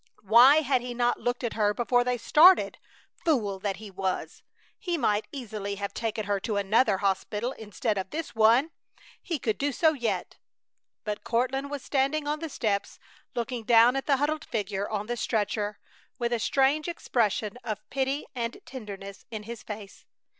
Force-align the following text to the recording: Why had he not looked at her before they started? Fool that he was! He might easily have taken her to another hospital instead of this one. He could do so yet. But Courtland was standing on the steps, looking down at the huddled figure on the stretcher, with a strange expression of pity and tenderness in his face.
Why 0.23 0.61
had 0.61 0.81
he 0.81 0.95
not 0.95 1.19
looked 1.19 1.43
at 1.43 1.53
her 1.53 1.75
before 1.75 2.03
they 2.03 2.17
started? 2.17 2.79
Fool 3.23 3.59
that 3.59 3.75
he 3.75 3.91
was! 3.91 4.41
He 4.79 4.97
might 4.97 5.27
easily 5.31 5.75
have 5.75 5.93
taken 5.93 6.25
her 6.25 6.39
to 6.39 6.57
another 6.57 6.97
hospital 6.97 7.51
instead 7.51 7.99
of 7.99 8.09
this 8.09 8.33
one. 8.33 8.71
He 9.21 9.37
could 9.37 9.59
do 9.59 9.71
so 9.71 9.93
yet. 9.93 10.39
But 11.03 11.23
Courtland 11.23 11.69
was 11.69 11.83
standing 11.83 12.27
on 12.27 12.39
the 12.39 12.49
steps, 12.49 12.97
looking 13.35 13.63
down 13.63 13.95
at 13.95 14.07
the 14.07 14.17
huddled 14.17 14.43
figure 14.45 14.89
on 14.89 15.05
the 15.05 15.15
stretcher, 15.17 15.77
with 16.17 16.33
a 16.33 16.39
strange 16.39 16.87
expression 16.87 17.57
of 17.63 17.87
pity 17.91 18.25
and 18.33 18.57
tenderness 18.65 19.25
in 19.29 19.43
his 19.43 19.61
face. 19.61 20.07